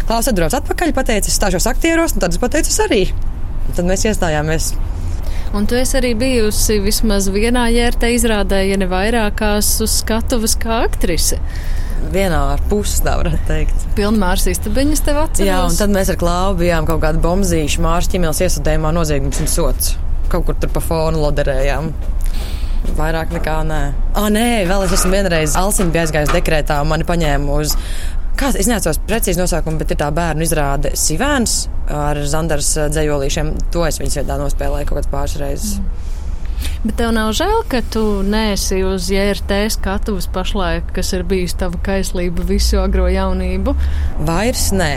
[0.08, 3.04] Klaus atbrauc atpakaļ, pateica, es stāšos aktieros, un tad es pateicu, arī.
[3.68, 4.72] Un tad mēs iestājāmies.
[5.56, 10.82] Un tu esi arī bijusi vismaz vienā jērta izrādē, ja ne vairākās uz skatuves kā
[10.88, 11.38] aktrise
[12.12, 13.86] vienā ar pusi, tā varētu teikt.
[13.98, 15.48] Pilnmērs istabiņas tev atceros.
[15.48, 19.50] Jā, un tad mēs ar klāvu bijām kaut kādu bombzīšu Mārs ķimils iesudējumā noziegums un
[19.50, 19.96] sots.
[20.32, 21.90] Kaut kur tur pa fonu loderējām.
[22.98, 23.80] Vairāk nekā nē.
[24.16, 27.74] Ah, nē, vēl es esmu vienreiz Alsim bija aizgājis dekrētā un mani paņēma uz
[28.38, 33.50] Kāds, es neatceros precīzi nosaukumu, bet ir tā bērnu izrāde Sivēns ar Zandars dzējolīšiem.
[33.74, 35.72] To es viņas viedā nospēlēju kaut kādas pāris reizes.
[35.80, 36.07] Mm.
[36.84, 41.80] Bet tev nav žēl, ka tu neesi uz JRT skatuves pašlaik, kas ir bijusi tava
[41.84, 43.74] kaislība visu agro jaunību?
[44.28, 44.92] Vairs nē.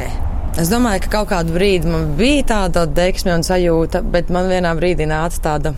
[0.61, 4.73] Es domāju, ka kaut kādu brīdi man bija tāda deksme un sajūta, bet man vienā
[4.77, 5.73] brīdī nāca tāda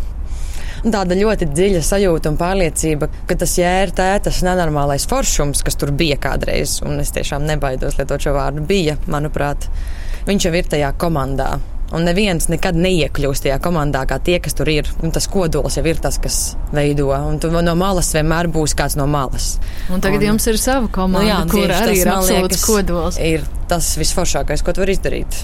[0.83, 6.17] tāda ļoti dziļa sajūta un pārliecība, ka tas jērtē, tas nenormālais foršums, kas tur bija
[6.19, 9.69] kādreiz, un es tiešām nebaidos lietot šo vārdu, bija, manuprāt,
[10.27, 11.53] viņš jau ir tajā komandā.
[11.93, 14.87] Un neviens nekad neiekļūst tajā komandā, kā tie, kas tur ir.
[15.05, 16.37] Un tas kodols jau ir tas, kas
[16.73, 17.11] veido.
[17.13, 19.57] Un tu no malas vienmēr būs kāds no malas.
[19.93, 23.19] Un tagad un, jums ir sava komanda, nu jā, kur arī ir absolūts kodols.
[23.21, 25.43] Ir tas visforšākais, ko tu vari izdarīt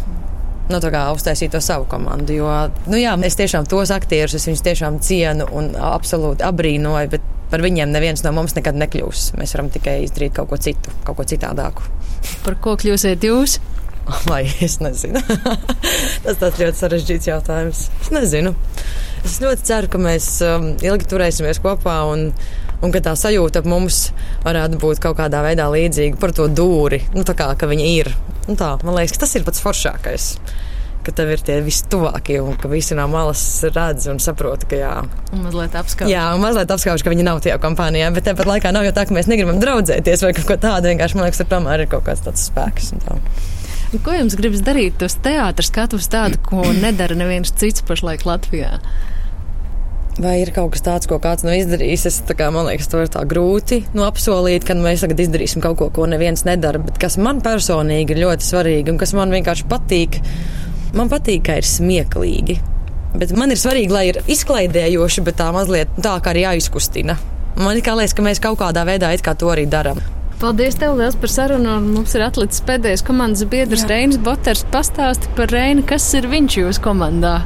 [0.70, 0.80] nu,
[1.14, 2.36] uztaisīt to savu komandu.
[2.38, 2.54] Jo,
[2.88, 7.64] nu, jā, es tiešām tos aktierus, es viņus tiešām cienu un absolūti abrīnoju, bet par
[7.66, 9.32] viņiem neviens no mums nekad nekļūs.
[9.40, 11.86] Mēs varam tikai izdarīt kaut ko citu, kaut ko citādāku.
[12.46, 13.58] Par ko kļūsiet jūs?
[14.30, 15.22] Vai es nezinu.
[16.26, 17.86] Tas tāds ļoti sarežģīts jautājums.
[18.02, 18.56] Es nezinu.
[19.26, 22.30] Es ļoti ceru, ka mēs um, ilgi turēsimies kopā un,
[22.80, 24.08] un ka tā sajūta ap mums
[24.46, 27.04] varētu būt kaut kādā veidā līdzīga par to dūri.
[27.16, 28.14] Nu, tā kā viņi ir.
[28.50, 30.34] Un tā, man liekas, tas ir pats foršākais
[31.10, 34.92] ka tev ir tie vistuvākie un ka visi no malas redz un saprot, ka jā.
[35.34, 36.12] Un mazliet apskauž.
[36.12, 39.08] Jā, un mazliet apskauž, ka viņi nav tajā kompānijā, bet tāpat laikā nav jau tā,
[39.10, 40.92] ka mēs negribam draudzēties vai kaut ko tādu.
[40.92, 42.92] Vienkārši man liekas, tur tomēr ir kaut kāds tāds spēks.
[43.90, 48.76] Ko jums gribas darīt uz teātras skatuves tādu, ko nedara neviens cits pašlaik Latvijā?
[50.20, 52.04] Vai ir kaut kas tāds, ko kāds nav izdarījis?
[52.06, 55.80] Es, kā, man liekas, to ir tā grūti nu, apsolīt, ka mēs tagad izdarīsim kaut
[55.80, 56.82] ko, ko neviens nedara.
[56.84, 60.20] Bet kas man personīgi ir ļoti svarīgi un kas man vienkārši patīk,
[61.00, 62.60] man patīk, ka ir smieklīgi.
[63.16, 67.18] Bet man ir svarīgi, lai ir izklaidējoši, bet tā mazliet tā kā arī jāizkustina.
[67.58, 70.04] Man liekas, ka mēs kaut kādā veidā to arī darām.
[70.40, 71.74] Paldies tev liels par sarunu.
[71.84, 74.62] Mums ir atlicis pēdējais komandas biedrs Reinis Boters.
[74.72, 77.42] Pastāsti par Reini, kas ir viņš jūsu komandā?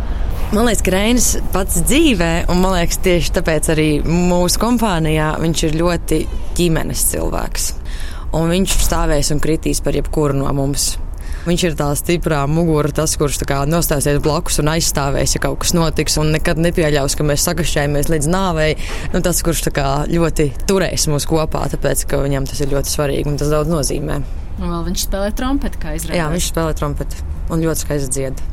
[0.54, 5.64] Man liekas, ka Reinis pats dzīvē, un man liekas, tieši tāpēc arī mūsu kompānijā viņš
[5.66, 6.20] ir ļoti
[6.60, 7.66] ģimenes cilvēks.
[8.38, 10.92] Un viņš stāvēs un kritīs par jebkuru no mums.
[11.44, 16.16] Viņš ir tā stiprā mugura, tas, kurš nostāsies blakus un aizstāvēs, ja kaut kas notiks,
[16.22, 18.70] un nekad nepieļaus, ka mēs sakašķējamies līdz nāvei.
[19.12, 19.66] Nu, tas, kurš
[20.08, 24.22] ļoti turēs mūs kopā, tāpēc, ka viņam tas ir ļoti svarīgi un tas daudz nozīmē.
[24.62, 26.22] Un vēl viņš spēlē trompeti, kā izrādās.
[26.22, 28.44] Jā, viņš spēlē trompeti un ļoti skaisti dzied.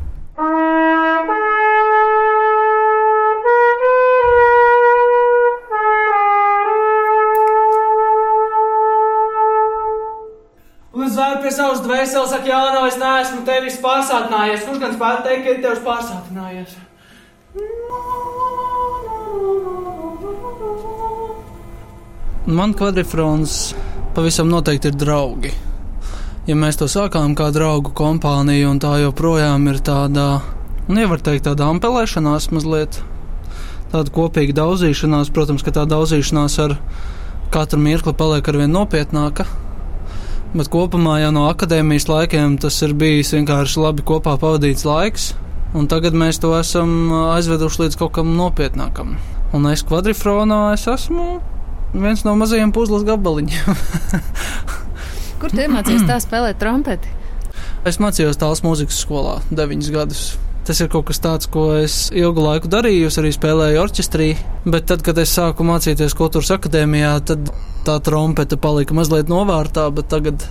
[11.15, 14.65] Zvēr pie savas dvēseles, saka, Jā, no es neesmu tevis pārsātinājies.
[14.67, 16.79] Kurš gan spētu teikt, ka ir tevis pārsātinājies?
[22.51, 23.75] Man kvadrifrons
[24.15, 25.53] pavisam noteikti ir draugi.
[26.49, 30.41] Ja mēs to sākām kā draugu kompāniju, un tā joprojām ir tāda,
[30.89, 32.99] nu, nevar teikt, tāda ampelēšanās mazliet,
[33.93, 36.79] tāda kopīga daudzīšanās, protams, ka tā daudzīšanās ar
[37.55, 39.47] katru mirkli paliek arvien nopietnāka.
[40.51, 45.29] Bet kopumā jau no akadēmijas laikiem tas ir bijis vienkārši labi kopā pavadīts laiks.
[45.79, 49.15] Un tagad mēs to esam aizveduši līdz kaut kam nopietnākam.
[49.55, 51.39] Un es kvadrifronā es esmu
[51.95, 53.79] viens no mazajiem puzles gabaliņiem.
[55.41, 57.15] Kur tu iemācījies tā spēlēt trompeti?
[57.87, 60.25] Es mācījos tālāk mūzikas skolā, deviņus gadus.
[60.69, 63.09] Tas ir kaut kas tāds, ko es ilgu laiku darīju.
[63.09, 64.29] Es arī spēlēju orķestrī,
[64.69, 67.49] bet tad, kad es sāku mācīties kultūras akadēmijā, tad
[67.87, 70.45] tā trompete palika mazliet novārtā, bet tagad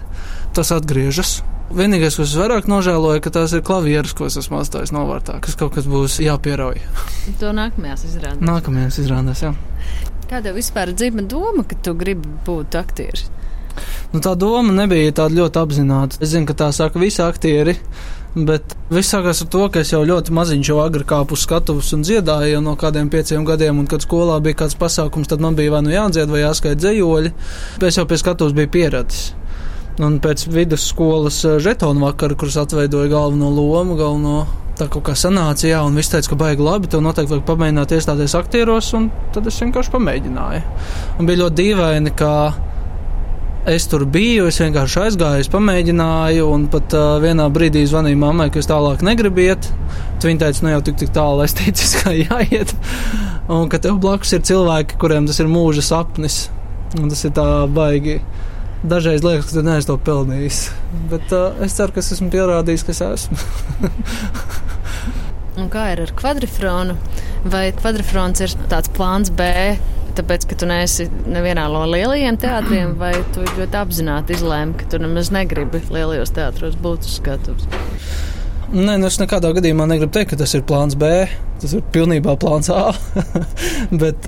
[0.58, 1.40] tas atgriežas.
[1.70, 5.54] Vienīgais, ko es vairāk nožēloju, ka tās ir klavieres, ko es esmu atstājis novārtā, kas
[5.60, 6.82] kaut kas būs jāpierauj.
[7.42, 8.42] To nākamajās izrādēs.
[8.42, 9.54] Nākamajās izrādēs, jā.
[10.30, 13.28] Kāda vispār dzīva doma, ka tu gribi būt aktieris?
[14.14, 16.18] Nu, tā doma nebija tāda ļoti apzināta.
[16.24, 17.78] Es zinu, ka tā saka visi aktieri.
[18.36, 21.90] Bet viss sākās ar to, ka es jau ļoti maziņš jau agri kāpu uz skatuves
[21.98, 25.58] un dziedāju jau no kādiem pieciem gadiem, un kad skolā bija kāds pasākums, tad man
[25.58, 27.34] bija vai nu jādzied vai jāskaita dzējoļi.
[27.90, 29.32] Es jau pie skatuves biju pieradis.
[30.00, 34.46] Un pēc vidusskolas eh, žetonu vakara, kuras atveidoja galveno lomu, galveno
[34.80, 37.98] tā kaut kā sanāca, jā, un viss teica, ka baigi labi, tev noteikti vajag pamēģināt
[37.98, 40.62] iestāties aktieros, un tad es vienkārši pamēģināju.
[41.20, 42.32] Un bija ļoti dīvaini, ka
[43.68, 48.48] Es tur biju, es vienkārši aizgāju, es pamēģināju, un pat uh, vienā brīdī zvanīju mammai,
[48.54, 49.68] ka es tālāk negribu iet.
[50.24, 52.72] Viņa teica, nu jau tik, tik tālu es teicu, ka jāiet.
[53.52, 56.40] Un ka tev blakus ir cilvēki, kuriem tas ir mūža sapnis.
[57.02, 57.46] Un tas ir tā
[57.76, 58.22] baigi.
[58.80, 60.62] Dažreiz liekas, ka tu neesi to pelnījis.
[61.12, 63.40] Bet uh, es ceru, ka es esmu pierādījis, ka es esmu.
[65.60, 66.96] Un kā ir ar kvadrifronu?
[67.52, 69.52] Vai kvadrifrons ir tāds plāns B
[70.20, 75.00] tāpēc, ka tu neesi nevienā no lielajiem teātriem, vai tu ļoti apzināti izlēmi, ka tu
[75.02, 77.68] nemaz negribi lielajos teātros būt uz skatuves?
[78.70, 81.08] Nē, nu es nekādā gadījumā negribu teikt, ka tas ir plāns B.
[81.60, 82.92] Tas ir pilnībā plāns A.
[84.04, 84.28] Bet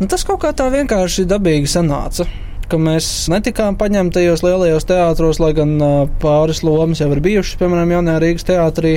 [0.00, 2.24] nu, tas kaut kā tā vienkārši dabīgi sanāca.
[2.64, 5.76] Ka mēs netikām paņemti tajos lielajos teātros, lai gan
[6.22, 8.94] pāris lomas jau ir bijušas, piemēram, Jaunajā Rīgas teātrī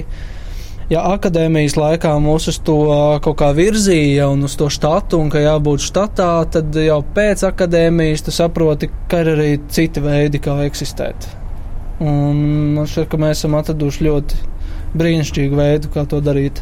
[0.92, 2.78] ja akadēmijas laikā mūs uz to
[3.24, 8.26] kaut kā virzīja un uz to štatu, un ka jābūt štatā, tad jau pēc akadēmijas
[8.28, 11.30] tu saproti, ka ir arī citi veidi, kā eksistēt.
[12.04, 12.42] Un
[12.78, 14.42] man šķiet, ka mēs esam atraduši ļoti
[14.98, 16.62] brīnišķīgu veidu, kā to darīt.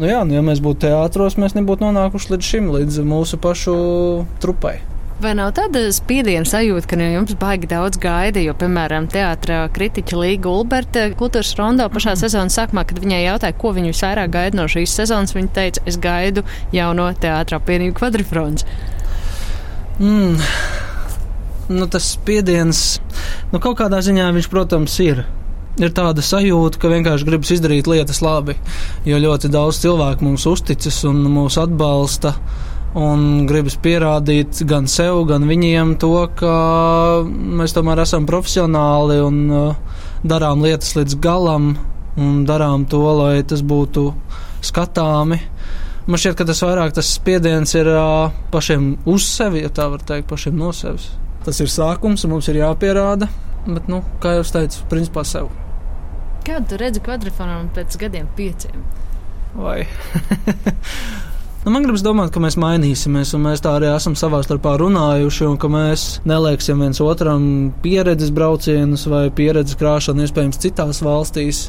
[0.00, 3.76] Nu jā, nu ja mēs būtu teātros, mēs nebūtu nonākuši līdz šim, līdz mūsu pašu
[4.42, 4.80] trupai.
[5.20, 8.40] Vai nav tāda spiediena sajūta, ka no jums baigi daudz gaida?
[8.42, 13.74] Jo, piemēram, teātris kritiķa Līga Ulberta kultūras rondo pašā sezonas sākumā, kad viņai jautāja, ko
[13.76, 18.64] viņa visvairāk gaida no šīs sezonas, viņa teica, es gaidu jauno teātra apvienību kvadrifrons.
[20.00, 20.40] Mm.
[21.72, 22.82] Nu, tas spiediens,
[23.52, 25.22] nu, kaut kādā ziņā viņš, protams, ir
[25.80, 28.58] ir tāda sajūta, ka vienkārši gribas izdarīt lietas labi,
[29.08, 32.34] jo ļoti daudz cilvēku mums uzticas un mūs atbalsta
[32.98, 36.56] un gribas pierādīt gan sev, gan viņiem to, ka
[37.24, 41.72] mēs tomēr esam profesionāli un uh, darām lietas līdz galam
[42.20, 44.10] un darām to, lai tas būtu
[44.62, 45.40] skatāmi.
[46.06, 50.04] Man šķiet, ka tas vairāk tas spiediens ir uh, pašiem uz sevi, ja tā var
[50.04, 51.12] teikt, pašiem no sevis.
[51.46, 53.30] Tas ir sākums, un mums ir jāpierāda,
[53.66, 55.50] bet, nu, kā jau teicu, principā sev.
[56.46, 58.82] Kādu redzi kvadrifonu pēc gadiem pieciem?
[59.54, 59.82] Vai?
[61.62, 65.44] Nu, man gribas domāt, ka mēs mainīsimies, un mēs tā arī esam savā starpā runājuši,
[65.46, 67.44] un ka mēs nelieksim viens otram
[67.84, 71.60] pieredzes braucienus vai pieredzes krāšanu iespējams citās valstīs.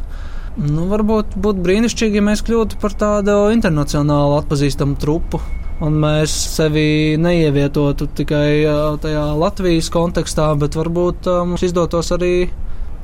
[0.57, 5.43] Nu, varbūt būtu brīnišķīgi, ja mēs kļūtu par tādu internacionāli atpazīstamu trupu.
[5.85, 8.65] Un mēs sevi neievietotu tikai
[9.05, 12.33] tajā Latvijas kontekstā, bet varbūt mums izdotos arī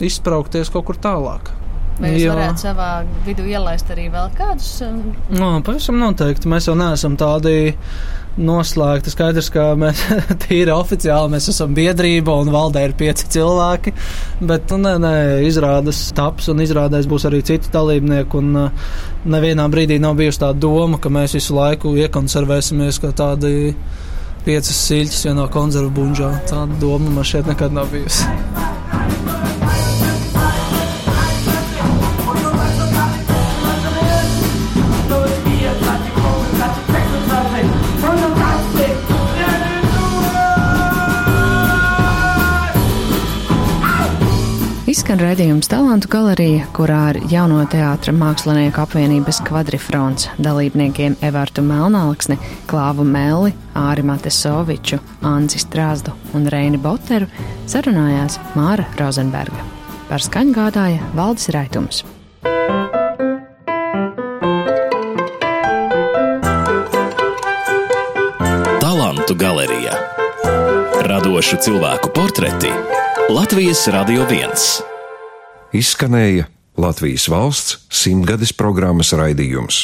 [0.02, 1.54] izbraukties kaut kur tālāk.
[2.00, 2.36] Vai jūs Jā.
[2.36, 2.90] varētu savā
[3.26, 4.72] vidū ielaist arī vēl kādus?
[4.86, 6.48] Um, no, pavisam noteikti.
[6.52, 7.74] Mēs jau neesam tādi
[8.40, 9.12] noslēgti.
[9.12, 10.06] Skaidrs, ka mēs
[10.46, 13.94] tīri oficiāli mēs esam biedrība un valdē ir pieci cilvēki.
[14.40, 15.14] Bet, nu, nē, nē,
[15.50, 18.40] izrādes taps un izrādēs būs arī citi dalībnieki.
[18.40, 18.92] Un uh,
[19.28, 23.74] nevienā brīdī nav bijusi tā doma, ka mēs visu laiku iekonservēsimies kā tādi
[24.48, 26.32] piecas siļķis vienā konzervu bunžā.
[26.48, 28.79] Tāda doma man šeit nekad nav bijusi.
[45.20, 52.38] Izskan redzējums Talantu galerija, kurā ar jauno teātra mākslinieku apvienības kvadrifrons dalībniekiem Evārtu Melnāksni,
[52.72, 54.96] Klāvu Melli, Āri Matesoviču,
[55.28, 57.28] Anci Strāzdu un Reini Boteru
[57.68, 59.60] sarunājās Māra Rozenberga.
[60.08, 62.06] Par skaņu gādāja Valdis Raitums.
[68.80, 70.00] Talantu galerija
[71.12, 72.72] Radošu cilvēku portreti
[73.36, 74.89] Latvijas Radio 1.
[75.70, 76.48] Izskanēja
[76.82, 79.84] Latvijas valsts simtgades programmas raidījums.